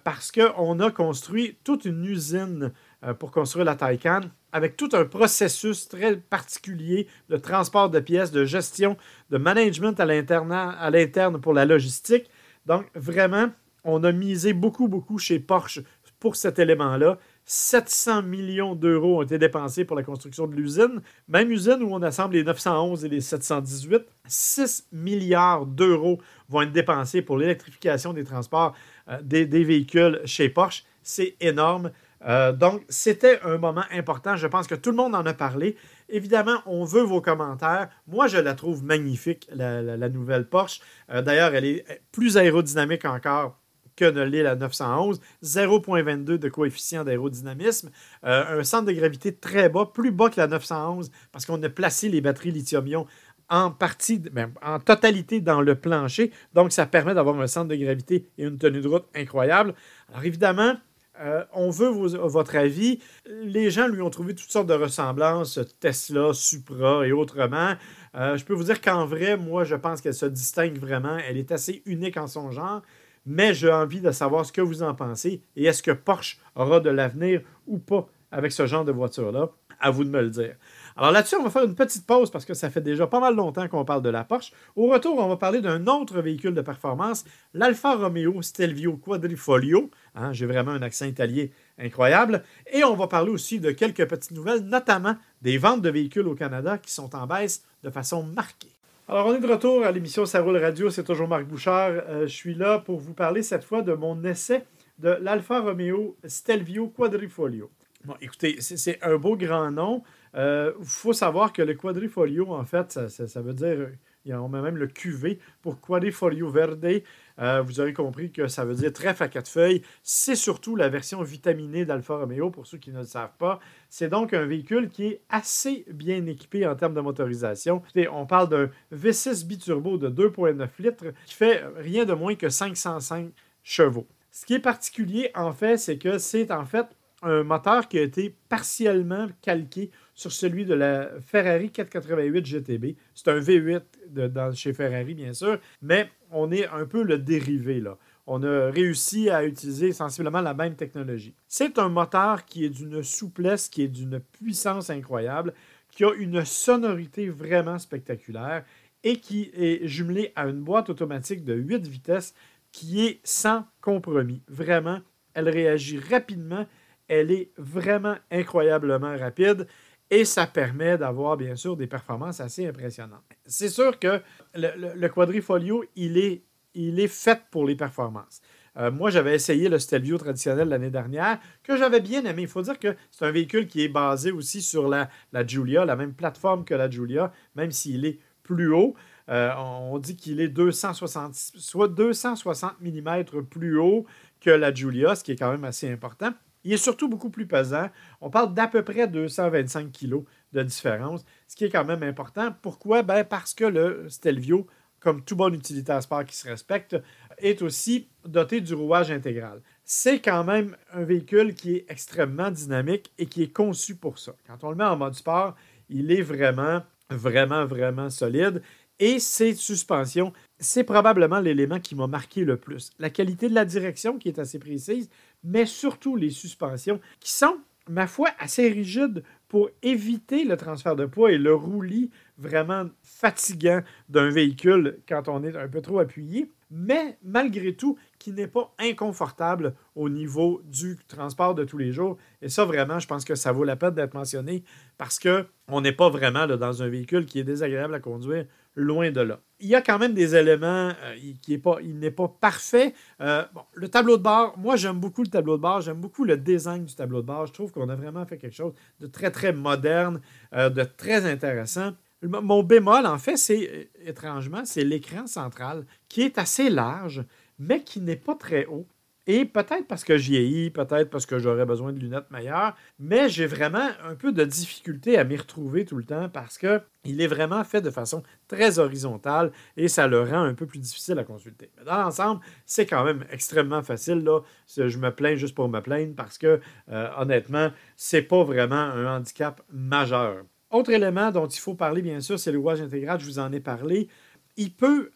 [0.03, 2.71] parce qu'on a construit toute une usine
[3.17, 8.43] pour construire la Taycan avec tout un processus très particulier de transport de pièces, de
[8.43, 8.97] gestion,
[9.29, 12.29] de management à l'interne pour la logistique.
[12.65, 13.47] Donc, vraiment,
[13.85, 15.79] on a misé beaucoup, beaucoup chez Porsche
[16.19, 17.17] pour cet élément-là.
[17.53, 21.01] 700 millions d'euros ont été dépensés pour la construction de l'usine.
[21.27, 24.03] Même usine où on assemble les 911 et les 718.
[24.25, 28.73] 6 milliards d'euros vont être dépensés pour l'électrification des transports
[29.09, 30.85] euh, des, véhicules chez Porsche.
[31.03, 31.91] C'est énorme.
[32.25, 34.37] Euh, donc, c'était un moment important.
[34.37, 35.75] Je pense que tout le monde en a parlé.
[36.07, 37.89] Évidemment, on veut vos commentaires.
[38.07, 40.79] Moi, je la trouve magnifique, la, nouvelle Porsche.
[41.09, 43.57] Euh, d'ailleurs, elle est plus aérodynamique encore
[44.01, 45.19] que l'est la 911.
[45.43, 47.91] 0,22 de coefficient d'aérodynamisme.
[48.25, 51.69] Euh, un centre de gravité très bas, plus bas que la 911, parce qu'on a
[51.69, 53.05] placé les batteries lithium-ion
[53.49, 56.31] en partie, ben, en totalité dans le plancher.
[56.53, 59.75] Donc, ça permet d'avoir un centre de gravité et une tenue de route incroyable.
[60.09, 60.75] Alors, évidemment,
[61.19, 62.99] euh, on veut votre avis.
[63.25, 67.73] Les gens lui ont trouvé toutes sortes de ressemblances, Tesla, Supra et autrement.
[68.15, 71.17] Euh, je peux vous dire qu'en vrai, moi, je pense qu'elle se distingue vraiment.
[71.17, 72.81] Elle est assez unique en son genre.
[73.25, 76.79] Mais j'ai envie de savoir ce que vous en pensez et est-ce que Porsche aura
[76.79, 79.49] de l'avenir ou pas avec ce genre de voiture-là.
[79.83, 80.55] À vous de me le dire.
[80.95, 83.35] Alors là-dessus, on va faire une petite pause parce que ça fait déjà pas mal
[83.35, 84.53] longtemps qu'on parle de la Porsche.
[84.75, 89.89] Au retour, on va parler d'un autre véhicule de performance, l'Alfa Romeo Stelvio Quadrifoglio.
[90.13, 91.47] Hein, j'ai vraiment un accent italien
[91.79, 92.43] incroyable.
[92.71, 96.35] Et on va parler aussi de quelques petites nouvelles, notamment des ventes de véhicules au
[96.35, 98.70] Canada qui sont en baisse de façon marquée.
[99.11, 100.89] Alors, on est de retour à l'émission Ça radio.
[100.89, 101.91] C'est toujours Marc Bouchard.
[102.07, 104.63] Euh, je suis là pour vous parler cette fois de mon essai
[104.99, 107.69] de l'Alfa Romeo Stelvio Quadrifoglio.
[108.05, 110.01] Bon, écoutez, c'est un beau grand nom.
[110.33, 113.89] Il euh, faut savoir que le quadrifolio, en fait, ça, veut dire,
[114.27, 117.01] on met même le QV pour quadrifolio verde.
[117.39, 119.81] Euh, vous aurez compris que ça veut dire trèfle à quatre feuilles.
[120.03, 123.59] C'est surtout la version vitaminée d'Alfa Romeo, pour ceux qui ne le savent pas.
[123.89, 127.81] C'est donc un véhicule qui est assez bien équipé en termes de motorisation.
[128.11, 133.31] on parle d'un V6 biturbo de 2,9 litres qui fait rien de moins que 505
[133.63, 134.07] chevaux.
[134.31, 136.87] Ce qui est particulier, en fait, c'est que c'est en fait
[137.21, 142.95] un moteur qui a été partiellement calqué sur celui de la Ferrari 488 GTB.
[143.13, 147.79] C'est un V8 de, chez Ferrari, bien sûr, mais on est un peu le dérivé
[147.79, 147.97] là.
[148.27, 151.33] On a réussi à utiliser sensiblement la même technologie.
[151.47, 155.53] C'est un moteur qui est d'une souplesse, qui est d'une puissance incroyable,
[155.91, 158.63] qui a une sonorité vraiment spectaculaire
[159.03, 162.35] et qui est jumelé à une boîte automatique de 8 vitesses
[162.71, 164.43] qui est sans compromis.
[164.47, 164.99] Vraiment,
[165.33, 166.65] elle réagit rapidement
[167.11, 169.67] elle est vraiment incroyablement rapide
[170.11, 173.23] et ça permet d'avoir bien sûr des performances assez impressionnantes.
[173.45, 174.21] C'est sûr que
[174.53, 178.41] le, quadrifolio, il est, fait pour les performances.
[178.77, 182.43] Euh, moi, j'avais essayé le Stelvio traditionnel l'année dernière, que j'avais bien aimé.
[182.43, 185.85] Il faut dire que c'est un véhicule qui est basé aussi sur la, la Giulia,
[185.85, 188.95] la même plateforme que la Giulia, même s'il est plus haut.
[189.29, 194.05] Euh, on dit qu'il est 260, soit 260 mm plus haut
[194.41, 196.31] que la Giulia, ce qui est quand même assez important.
[196.63, 197.89] Il est surtout beaucoup plus pesant.
[198.21, 202.53] On parle d'à peu près 225 kg de différence, ce qui est quand même important.
[202.61, 203.03] Pourquoi?
[203.03, 204.67] Ben parce que le Stelvio,
[204.99, 206.95] comme tout bon utilitaire sport qui se respecte,
[207.39, 209.61] est aussi doté du rouage intégral.
[209.83, 214.33] C'est quand même un véhicule qui est extrêmement dynamique et qui est conçu pour ça.
[214.45, 215.55] Quand on le met en mode sport,
[215.89, 218.61] il est vraiment, vraiment, vraiment solide
[218.99, 222.91] Et ces suspensions, c'est probablement l'élément qui m'a marqué le plus.
[222.99, 225.09] La qualité de la direction qui est assez précise,
[225.43, 227.57] mais surtout les suspensions qui sont,
[227.89, 233.81] ma foi, assez rigides pour éviter le transfert de poids et le roulis vraiment fatigant
[234.09, 238.73] d'un véhicule quand on est un peu trop appuyé, mais malgré tout, qui n'est pas
[238.79, 242.17] inconfortable au niveau du transport de tous les jours.
[242.41, 244.63] Et ça, vraiment, je pense que ça vaut la peine d'être mentionné
[244.97, 249.21] parce qu'on n'est pas vraiment dans un véhicule qui est désagréable à conduire, loin de
[249.21, 249.39] là.
[249.59, 252.93] Il y a quand même des éléments euh, qui il n'est pas parfait.
[253.19, 256.37] Euh, le tableau de bord, moi j'aime beaucoup le tableau de bord, j'aime beaucoup le
[256.37, 257.45] design du tableau de bord.
[257.47, 260.21] Je trouve qu'on a vraiment fait quelque chose de très très moderne,
[260.53, 261.91] euh, de très intéressant.
[262.23, 267.23] Mon bémol, en fait, c'est étrangement, c'est l'écran central qui est assez large,
[267.57, 268.87] mais qui n'est pas très haut.
[269.27, 273.29] Et peut-être parce que j'y ai peut-être parce que j'aurais besoin de lunettes meilleures, mais
[273.29, 277.27] j'ai vraiment un peu de difficulté à m'y retrouver tout le temps parce qu'il est
[277.27, 281.23] vraiment fait de façon très horizontale et ça le rend un peu plus difficile à
[281.23, 281.69] consulter.
[281.77, 284.23] Mais dans l'ensemble, c'est quand même extrêmement facile.
[284.23, 284.41] Là.
[284.75, 289.17] Je me plains juste pour me plaindre parce que, euh, honnêtement, c'est pas vraiment un
[289.17, 290.43] handicap majeur.
[290.71, 293.19] Autre élément dont il faut parler, bien sûr, c'est le rouage intégral.
[293.19, 294.07] Je vous en ai parlé.
[294.55, 295.11] Il peut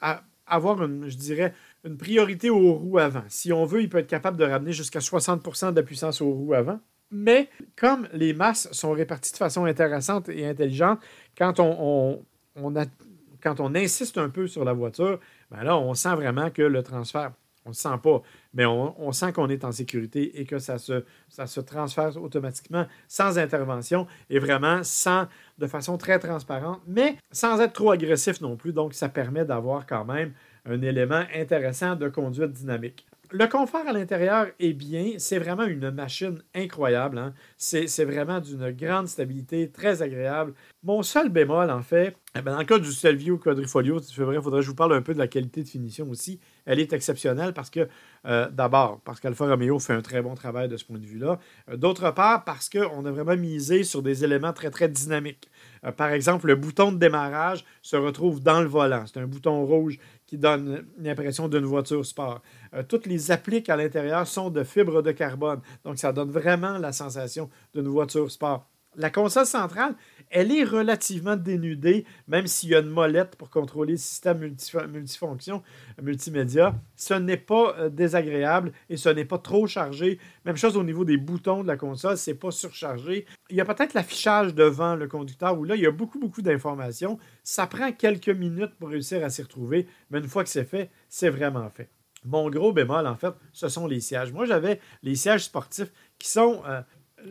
[0.46, 1.54] avoir, une, je dirais,
[1.86, 3.24] une priorité aux roues avant.
[3.30, 6.32] Si on veut, il peut être capable de ramener jusqu'à 60% de la puissance aux
[6.32, 6.80] roues avant.
[7.12, 11.00] Mais comme les masses sont réparties de façon intéressante et intelligente,
[11.38, 12.26] quand on,
[13.76, 15.20] insiste un peu sur la voiture,
[15.52, 17.32] ben là, on sent vraiment que le transfert
[17.66, 18.22] on ne le sent pas,
[18.54, 24.08] mais on, sent qu'on est en sécurité et que ça se, transfère automatiquement sans intervention
[24.30, 24.82] et vraiment
[25.58, 28.72] de façon très transparente, mais sans être trop agressif non plus.
[28.72, 30.34] Donc, ça permet d'avoir quand même
[30.66, 33.06] un élément intéressant de conduite dynamique.
[33.32, 35.14] Le confort à l'intérieur est bien.
[35.18, 37.18] C'est vraiment une machine incroyable.
[37.18, 37.34] Hein.
[37.58, 40.54] C'est vraiment d'une grande stabilité, très agréable.
[40.84, 44.40] Mon seul bémol, en fait, eh ben, dans le cas du Stelvio Quadrifolio, il faudrait
[44.42, 46.40] que je vous parle un peu de la qualité de finition aussi.
[46.66, 47.88] Elle est exceptionnelle parce que,
[48.26, 51.40] euh, d'abord, parce qu'Alfa Romeo fait un très bon travail de ce point de vue-là.
[51.70, 55.50] Euh, d'autre part, parce qu'on a vraiment misé sur des éléments très, très dynamiques.
[55.86, 59.06] Euh, par exemple, le bouton de démarrage se retrouve dans le volant.
[59.06, 62.42] C'est un bouton rouge qui donne l'impression d'une voiture sport.
[62.74, 65.62] Euh, toutes les appliques à l'intérieur sont de fibres de carbone.
[65.84, 68.68] Donc, ça donne vraiment la sensation d'une voiture sport.
[68.98, 69.96] La console centrale,
[70.30, 75.64] elle est relativement dénudée, même s'il y a une molette pour contrôler le système multifonction,
[76.02, 76.76] multimédia.
[76.96, 80.20] Ce n'est pas euh, désagréable et ce n'est pas trop chargé.
[80.46, 83.26] Même chose au niveau des boutons de la console, c'est pas surchargé.
[83.50, 86.42] Il y a peut-être l'affichage devant le conducteur où là, il y a beaucoup, beaucoup
[86.42, 87.20] d'informations.
[87.44, 90.90] Ça prend quelques minutes pour réussir à s'y retrouver, mais une fois que c'est fait,
[91.10, 91.90] c'est vraiment fait.
[92.24, 94.34] Mon gros bémol, en fait, ce sont les sièges.
[94.34, 96.64] Moi, j'avais les sièges sportifs qui sont.
[96.66, 96.82] Euh,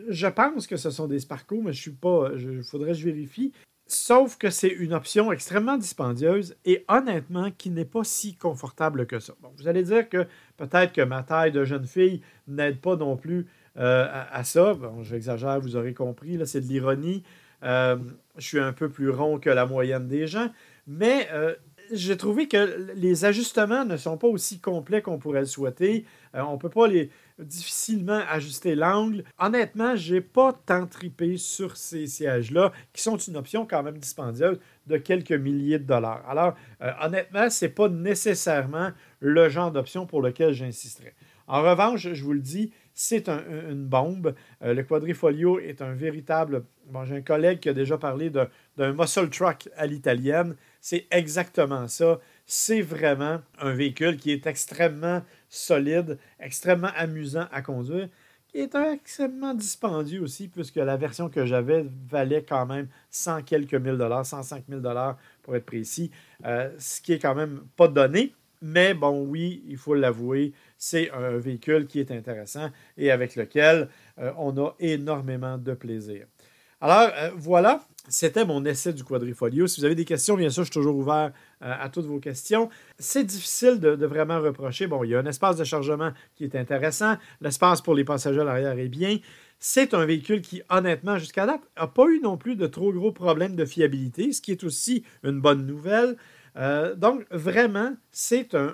[0.09, 2.29] je pense que ce sont des Sparco, mais je suis pas.
[2.35, 3.53] Il faudrait que je vérifie.
[3.87, 9.19] Sauf que c'est une option extrêmement dispendieuse et honnêtement qui n'est pas si confortable que
[9.19, 9.33] ça.
[9.57, 10.25] Vous allez dire que
[10.57, 13.45] peut-être que ma taille de jeune fille n'aide pas non plus
[13.77, 14.73] euh, à, ça.
[14.73, 17.21] Bon, j'exagère, vous aurez compris, là, c'est de l'ironie.
[17.61, 17.97] Euh,
[18.37, 20.49] je suis un peu plus rond que la moyenne des gens,
[20.87, 21.27] mais
[21.91, 26.05] j'ai trouvé que les ajustements ne sont pas aussi complets qu'on pourrait le souhaiter.
[26.35, 29.23] Euh, on peut pas les difficilement ajuster l'angle.
[29.39, 34.59] Honnêtement, j'ai pas tant tripé sur ces sièges-là, qui sont une option quand même dispendieuse
[34.87, 36.23] de quelques milliers de dollars.
[36.29, 41.15] Alors, euh, honnêtement, ce n'est pas nécessairement le genre d'option pour lequel j'insisterais.
[41.47, 44.33] En revanche, je vous le dis, c'est une bombe.
[44.63, 46.63] Euh, le Quadrifolio est un véritable.
[46.87, 50.55] Bon, j'ai un collègue qui a déjà parlé d'un muscle truck à l'italienne.
[50.79, 52.19] C'est exactement ça.
[52.45, 55.21] C'est vraiment un véhicule qui est extrêmement
[55.55, 58.09] solide, extrêmement amusant à conduire,
[58.47, 63.73] qui est extrêmement dispendieux aussi, puisque la version que j'avais valait quand même 100 quelques
[63.75, 66.11] mille dollars, 105 000 dollars pour être précis,
[66.45, 68.33] euh, ce qui est quand même pas donné.
[68.61, 73.89] Mais bon, oui, il faut l'avouer, c'est un véhicule qui est intéressant et avec lequel
[74.19, 76.25] euh, on a énormément de plaisir.
[76.81, 79.67] Alors, euh, voilà, c'était mon essai du quadrifolio.
[79.67, 82.19] Si vous avez des questions, bien sûr, je suis toujours ouvert euh, à toutes vos
[82.19, 82.69] questions.
[82.99, 84.87] C'est difficile de, vraiment reprocher.
[84.87, 87.15] Bon, il y a un espace de chargement qui est intéressant.
[87.41, 89.17] L'espace pour les passagers à l'arrière est bien.
[89.59, 93.11] C'est un véhicule qui, honnêtement, jusqu'à date, n'a pas eu non plus de trop gros
[93.11, 96.17] problèmes de fiabilité, ce qui est aussi une bonne nouvelle.
[96.57, 98.73] Euh, donc, vraiment, c'est un,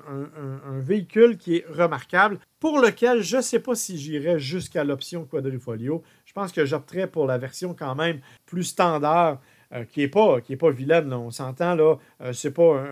[0.80, 6.04] véhicule qui est remarquable, pour lequel je ne sais pas si j'irais jusqu'à l'option Quadrifolio.
[6.32, 9.42] Je pense que j'opterais pour la version quand même plus standard,
[9.74, 11.12] euh, qui n'est pas, pas vilaine.
[11.12, 12.86] On s'entend, là, euh, c'est pas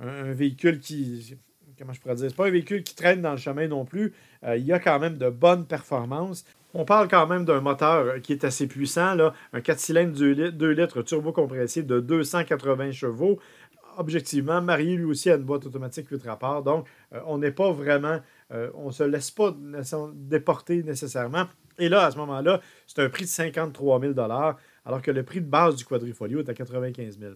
[0.00, 1.36] un, véhicule qui.
[1.76, 2.30] Comment je pourrais dire?
[2.30, 4.14] C'est pas un véhicule qui traîne dans le chemin non plus.
[4.46, 6.44] il y a quand même de bonnes performances.
[6.72, 10.70] On parle quand même d'un moteur qui est assez puissant, là, un 4 cylindres 2
[10.70, 13.40] litres, turbo compressé de 280 chevaux
[13.96, 16.62] objectivement, marié lui aussi à une boîte automatique 8 rapports.
[16.62, 16.86] Donc,
[17.26, 19.54] on n'est pas vraiment, on ne se laisse pas
[20.14, 21.46] déporter nécessairement.
[21.78, 24.14] Et là, à ce moment-là, c'est un prix de 53 000
[24.84, 27.34] alors que le prix de base du Quadrifolio est à 95 000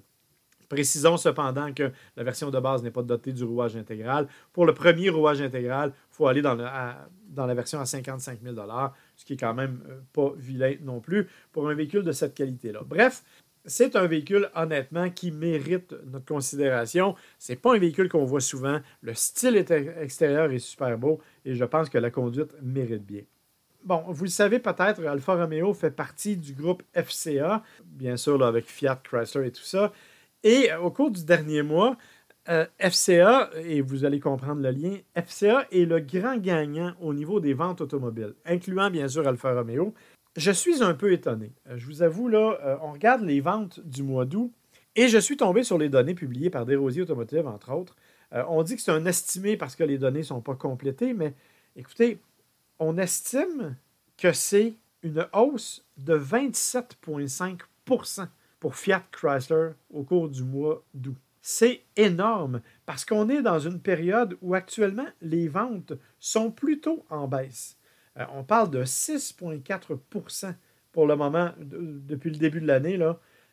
[0.68, 4.26] Précisons cependant que la version de base n'est pas dotée du rouage intégral.
[4.52, 8.56] Pour le premier rouage intégral, il faut aller dans, dans, la version à 55 000
[9.16, 12.34] ce qui est quand même euh, pas vilain non plus pour un véhicule de cette
[12.34, 12.80] qualité-là.
[12.84, 13.22] Bref,
[13.66, 17.14] c'est un véhicule, honnêtement, qui mérite notre considération.
[17.38, 18.80] Ce n'est pas un véhicule qu'on voit souvent.
[19.02, 23.22] Le style extérieur est super beau et je pense que la conduite mérite bien.
[23.84, 28.66] Bon, vous le savez peut-être, Alfa Romeo fait partie du groupe FCA, bien sûr avec
[28.66, 29.92] Fiat, Chrysler et tout ça.
[30.42, 31.96] Et euh, au cours du dernier mois,
[32.48, 37.38] euh, FCA, et vous allez comprendre le lien, FCA est le grand gagnant au niveau
[37.38, 39.94] des ventes automobiles, incluant bien sûr Alfa Romeo.
[40.36, 41.52] Je suis un peu étonné.
[41.68, 44.52] Euh, je vous avoue, là, on regarde les ventes du mois d'août
[44.94, 47.96] et je suis tombé sur les données publiées par Desrosiers Automotive, entre autres.
[48.32, 51.34] on dit que c'est un estimé parce que les données ne sont pas complétées, mais
[51.76, 52.18] écoutez,
[52.78, 53.76] on estime
[54.16, 58.28] que c'est une hausse de 27,5%
[58.60, 61.16] pour Fiat Chrysler au cours du mois d'août.
[61.40, 67.28] C'est énorme parce qu'on est dans une période où actuellement les ventes sont plutôt en
[67.28, 67.76] baisse.
[68.18, 70.54] Euh, on parle de 6,4%
[70.92, 72.98] pour le moment depuis le début de l'année.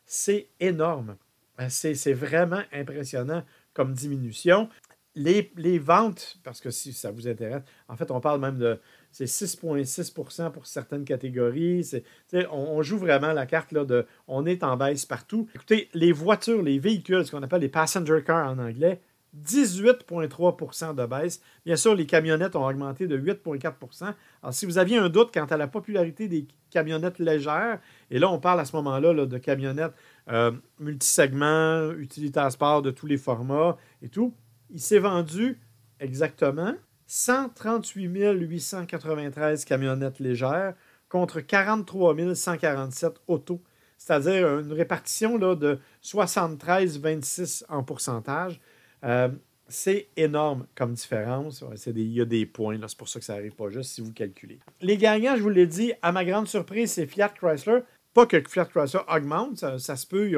[0.06, 1.18] C'est énorme.
[1.60, 4.70] Euh, c'est vraiment impressionnant comme diminution.
[5.16, 8.80] Les, ventes, parce que si ça vous intéresse, en fait, on parle même de
[9.12, 11.88] c'est 6,6% pour certaines catégories.
[12.34, 15.48] On, on, joue vraiment la carte là, de on est en baisse partout.
[15.54, 19.02] Écoutez, les voitures, les véhicules, ce qu'on appelle les passenger cars en anglais,
[19.42, 21.42] 18,3% de baisse.
[21.66, 25.46] Bien sûr, les camionnettes ont augmenté de 8,4% Alors, si vous aviez un doute quant
[25.46, 27.80] à la popularité des camionnettes légères,
[28.12, 29.94] et là, on parle à ce moment-là là, de camionnettes
[30.30, 34.34] euh, multisegments, utilitaires sport de tous les formats et tout,
[34.70, 35.60] il s'est vendu
[36.00, 36.74] exactement
[37.08, 40.74] 138 893 camionnettes légères
[41.10, 43.62] contre 43 147 autos,
[43.98, 48.60] c'est-à-dire une répartition là, de 73-26 en pourcentage.
[49.04, 49.30] Euh,
[49.68, 51.64] c'est énorme comme différence.
[51.88, 54.14] il y a des points, c'est pour ça que ça n'arrive pas juste si vous
[54.14, 54.60] calculez.
[54.82, 57.80] Les gagnants, je vous l'ai dit, à ma grande surprise, c'est Fiat Chrysler.
[58.14, 60.30] Pas que Fiat Chrysler augmente, ça, se peut.
[60.30, 60.38] Ils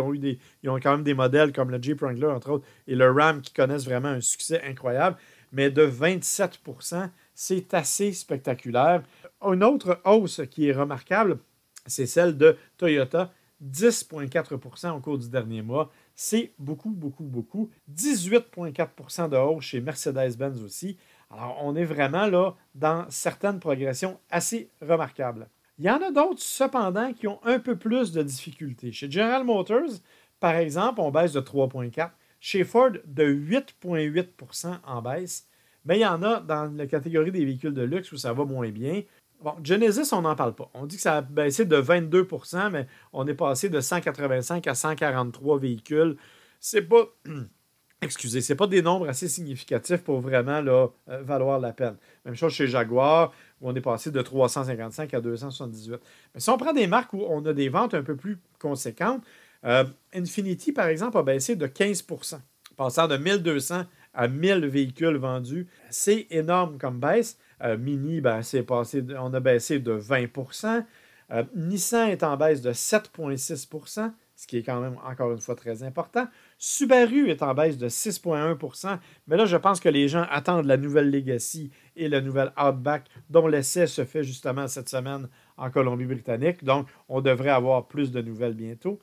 [0.69, 3.51] ont, quand même des modèles comme le Jeep Wrangler, entre autres, et le Ram qui
[3.51, 5.17] connaissent vraiment un succès incroyable
[5.55, 9.03] mais de 27% C'est assez spectaculaire.
[9.41, 11.39] Une autre hausse qui est remarquable,
[11.85, 13.31] c'est celle de Toyota,
[13.63, 15.91] 10,4% au cours du dernier mois.
[16.15, 17.69] C'est beaucoup, beaucoup, beaucoup.
[17.93, 20.97] 18,4% de hausse chez Mercedes-Benz aussi.
[21.29, 25.47] Alors, on est vraiment là dans certaines progressions assez remarquables.
[25.77, 28.93] Il y en a d'autres, cependant, qui ont un peu plus de difficultés.
[28.93, 29.99] Chez General Motors,
[30.39, 35.47] par exemple, on baisse de 3,4% chez Ford, de 8,8% en baisse.
[35.83, 38.45] Mais il y en a dans la catégorie des véhicules de luxe où ça va
[38.45, 39.01] moins bien.
[39.45, 40.71] Bon, Genesis, on n'en parle pas.
[40.73, 44.73] On dit que ça a baissé de 22% mais on est passé de 185 à
[44.73, 46.17] 143 véhicules.
[46.59, 47.05] C'est pas.
[48.01, 51.95] Excusez, c'est pas des nombres assez significatifs pour vraiment là, euh, valoir la peine.
[52.25, 56.01] Même chose chez Jaguar, où on est passé de 355 à 278.
[56.33, 59.23] Mais si on prend des marques où on a des ventes un peu plus conséquentes,
[59.63, 62.39] euh, Infinity, par exemple, a baissé de 15%
[62.75, 63.83] passant de 1200
[64.15, 65.67] à 1000 véhicules vendus.
[65.91, 67.37] C'est énorme comme baisse.
[67.63, 70.83] Euh, Mini, ben, passé, on a baissé de 20%
[71.31, 75.55] euh, Nissan est en baisse de 7,6% ce qui est quand même encore une fois
[75.55, 76.27] très important.
[76.57, 80.77] Subaru est en baisse de 6,1% mais là, je pense que les gens attendent la
[80.77, 86.65] nouvelle Legacy et la nouvelle Outback, dont l'essai se fait justement cette semaine en Colombie-Britannique.
[86.65, 88.99] Donc, on devrait avoir plus de nouvelles bientôt.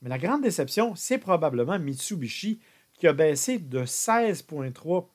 [0.00, 2.60] Mais la grande déception, c'est probablement Mitsubishi
[2.94, 5.06] qui a baissé de 16,3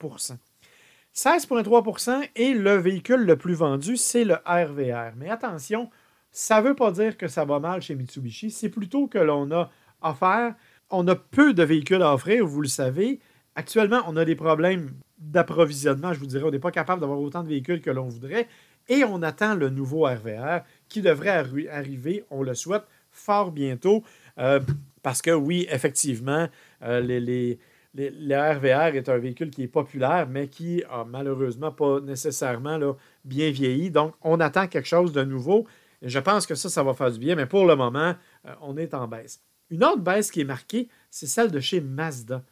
[1.16, 5.14] 16,3% et le véhicule le plus vendu, c'est le RVR.
[5.16, 5.90] Mais attention,
[6.32, 9.52] ça ne veut pas dire que ça va mal chez Mitsubishi, c'est plutôt que l'on
[9.52, 9.70] a
[10.02, 10.56] offert,
[10.90, 13.20] on a peu de véhicules à offrir, vous le savez.
[13.56, 17.44] Actuellement, on a des problèmes d'approvisionnement, je vous dirais, on n'est pas capable d'avoir autant
[17.44, 18.48] de véhicules que l'on voudrait.
[18.90, 24.04] Et on attend le nouveau RVR qui devrait arriver, on le souhaite, fort bientôt.
[24.40, 24.60] Euh,
[25.04, 26.48] parce que oui, effectivement,
[26.82, 27.60] euh, les,
[27.96, 32.80] le RVR est un véhicule qui est populaire, mais qui a malheureusement pas nécessairement
[33.24, 33.92] bien vieilli.
[33.92, 35.68] Donc, on attend quelque chose de nouveau.
[36.02, 38.16] Je pense que ça, ça va faire du bien, mais pour le moment,
[38.46, 39.42] euh, on est en baisse.
[39.70, 42.44] Une autre baisse qui est marquée, c'est celle de chez Mazda.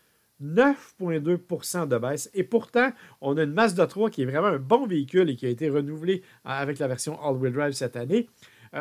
[0.41, 2.29] 9,2% de baisse.
[2.33, 5.45] Et pourtant, on a une Mazda 3 qui est vraiment un bon véhicule et qui
[5.45, 8.27] a été renouvelé avec la version all-wheel drive cette année.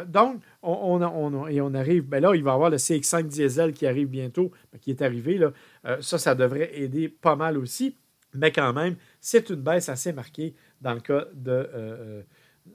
[0.07, 3.87] Donc, on, et on arrive, ben là, il va y avoir le CX5 diesel qui
[3.87, 5.39] arrive bientôt, ben, qui est arrivé.
[5.39, 5.53] Là.
[6.01, 7.97] ça, ça devrait aider pas mal aussi.
[8.35, 12.25] Mais quand même, c'est une baisse assez marquée dans le cas de,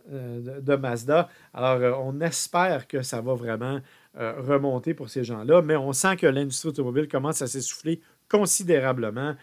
[0.09, 1.30] de, Mazda.
[1.53, 3.80] Alors, on espère que ça va vraiment
[4.13, 9.36] remonter pour ces gens-là, mais on sent que l'industrie automobile commence à s'essouffler considérablement.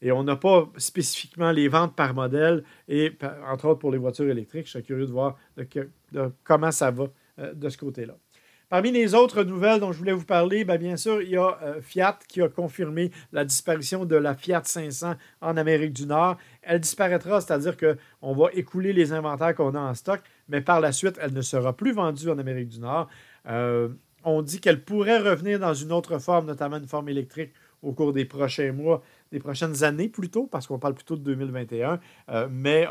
[0.00, 3.16] Et on n'a pas spécifiquement les ventes par modèle, et
[3.50, 4.66] entre autres pour les voitures électriques.
[4.66, 5.38] Je suis curieux de voir
[6.44, 7.04] comment ça va
[7.38, 8.14] euh, de ce côté-là.
[8.68, 11.58] Parmi les autres nouvelles dont je voulais vous parler, bien, bien sûr, il y a
[11.62, 16.36] euh, Fiat qui a confirmé la disparition de la Fiat 500 en Amérique du Nord.
[16.60, 20.92] Elle disparaîtra, c'est-à-dire qu'on va écouler les inventaires qu'on a en stock, mais par la
[20.92, 23.08] suite, elle ne sera plus vendue en Amérique du Nord.
[23.48, 23.88] Euh,
[24.22, 28.12] on dit qu'elle pourrait revenir dans une autre forme, notamment une forme électrique, au cours
[28.12, 29.02] des prochains mois
[29.32, 32.86] des prochaines années plutôt, parce qu'on parle plutôt de 2021, euh, mais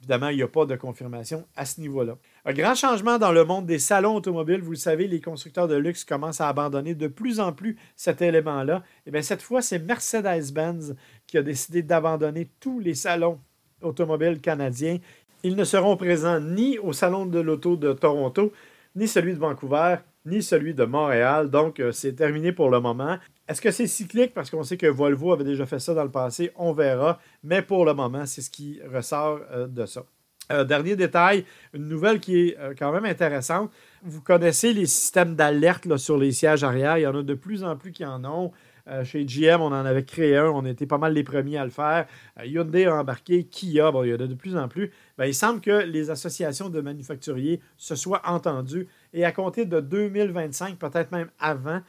[0.00, 2.16] évidemment, il n'y a pas de confirmation à ce niveau-là.
[2.44, 4.62] Un grand changement dans le monde des salons automobiles.
[4.62, 8.20] Vous le savez, les constructeurs de luxe commencent à abandonner de plus en plus cet
[8.20, 8.78] élément-là.
[8.78, 10.96] Et eh bien, cette fois, c'est Mercedes-Benz
[11.28, 13.38] qui a décidé d'abandonner tous les salons
[13.80, 14.98] automobiles canadiens.
[15.44, 18.52] Ils ne seront présents ni au Salon de l'Auto de Toronto,
[18.96, 21.48] ni celui de Vancouver, ni celui de Montréal.
[21.48, 23.18] Donc, euh, c'est terminé pour le moment.
[23.46, 24.34] Est-ce que c'est cyclique?
[24.34, 26.50] Parce qu'on sait que Volvo avait déjà fait ça dans le passé.
[26.56, 27.20] On verra.
[27.44, 30.04] Mais pour le moment, c'est ce qui ressort euh, de ça.
[30.50, 33.70] Euh, dernier détail, une nouvelle qui est euh, quand même intéressante.
[34.02, 36.98] Vous connaissez les systèmes d'alerte sur les sièges arrière.
[36.98, 38.50] Il y en a de plus en plus qui en ont.
[39.04, 40.46] chez GM, on en avait créé un.
[40.46, 42.06] On était pas mal les premiers à le faire.
[42.44, 43.44] Hyundai a embarqué.
[43.44, 44.90] Kia, bon, il y en a de plus en plus.
[45.16, 48.88] Ben, il semble que les associations de manufacturiers se soient entendues.
[49.14, 51.80] Et à compter de 2025, peut-être même avant,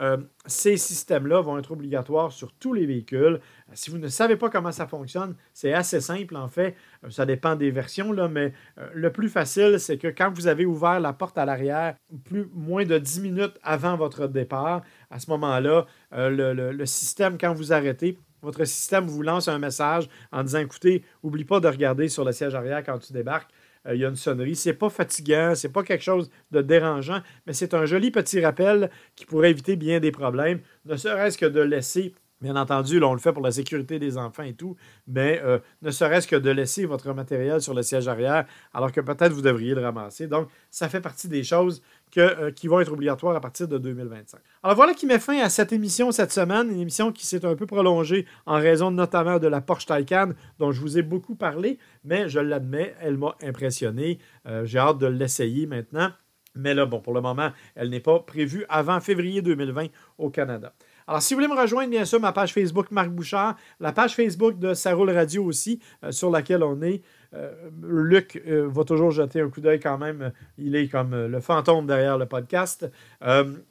[0.00, 0.16] euh,
[0.46, 3.40] ces systèmes-là vont être obligatoires sur tous les véhicules.
[3.40, 6.74] Euh, si vous ne savez pas comment ça fonctionne, c'est assez simple en fait.
[7.04, 8.54] Euh, ça dépend des versions, là, mais
[8.94, 12.84] le plus facile, c'est que quand vous avez ouvert la porte à l'arrière, plus moins
[12.84, 18.64] de 10 minutes avant votre départ, à ce moment-là, le, système, quand vous arrêtez, votre
[18.64, 22.54] système vous lance un message en disant écoutez, n'oublie pas de regarder sur le siège
[22.54, 23.50] arrière quand tu débarques.
[23.86, 24.56] Euh, il y a une sonnerie.
[24.56, 28.90] C'est pas fatigant, c'est pas quelque chose de dérangeant, mais c'est un joli petit rappel
[29.16, 33.12] qui pourrait éviter bien des problèmes, ne serait-ce que de laisser Bien entendu, là, on
[33.12, 34.74] le fait pour la sécurité des enfants et tout,
[35.06, 39.00] mais euh, ne serait-ce que de laisser votre matériel sur le siège arrière, alors que
[39.00, 40.26] peut-être vous devriez le ramasser.
[40.26, 41.82] Donc, ça fait partie des choses
[42.18, 44.40] euh, qui vont être obligatoires à partir de 2025.
[44.62, 47.54] Alors voilà qui met fin à cette émission cette semaine, une émission qui s'est un
[47.54, 51.78] peu prolongée en raison notamment de la Porsche Taycan, dont je vous ai beaucoup parlé,
[52.04, 54.18] mais je l'admets, elle m'a impressionné.
[54.46, 56.10] Euh, j'ai hâte de l'essayer maintenant.
[56.54, 59.86] Mais là, bon, pour le moment, elle n'est pas prévue avant février 2020
[60.18, 60.74] au Canada.
[61.06, 64.14] Alors, si vous voulez me rejoindre, bien sûr, ma page Facebook Marc Bouchard, la page
[64.14, 67.02] Facebook de Saroule Radio aussi, euh, sur laquelle on est.
[67.34, 67.50] Euh,
[67.82, 70.32] Luc euh, va toujours jeter un coup d'œil quand même.
[70.58, 72.90] Il est comme le fantôme derrière le podcast.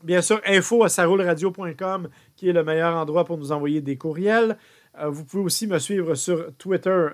[0.03, 4.57] bien sûr, info à sarouleradio.com, qui est le meilleur endroit pour nous envoyer des courriels.
[5.05, 7.07] vous pouvez aussi me suivre sur Twitter.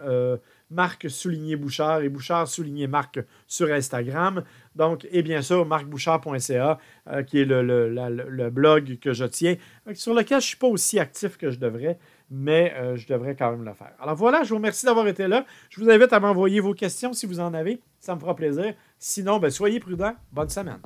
[0.70, 4.43] Marc souligné Bouchard et Bouchard souligné Marc sur Instagram.
[4.76, 6.78] Donc, et bien sûr, marcbouchard.ca,
[7.09, 9.55] euh, qui est le, blog que je tiens,
[9.88, 11.97] euh, sur lequel je ne suis pas aussi actif que je devrais,
[12.30, 13.93] mais euh, je devrais quand même le faire.
[13.99, 15.45] Alors voilà, je vous remercie d'avoir été là.
[15.70, 17.82] Je vous invite à m'envoyer vos questions si vous en avez.
[17.99, 18.74] Ça me fera plaisir.
[18.99, 20.15] Sinon, ben, soyez prudents.
[20.32, 20.80] Bonne semaine.